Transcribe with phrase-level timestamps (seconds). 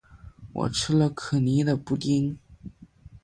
[0.53, 2.35] 我吃了可妮的布丁